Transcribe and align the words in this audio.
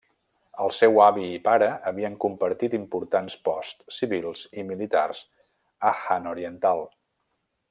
El 0.63 0.71
seu 0.77 0.95
avi 1.07 1.25
i 1.33 1.41
pare 1.47 1.67
havien 1.91 2.15
compartit 2.25 2.77
importants 2.79 3.37
posts 3.49 4.01
civils 4.01 4.45
i 4.63 4.67
militars 4.73 5.25
a 5.93 5.97
Han 6.03 6.31
Oriental. 6.37 6.87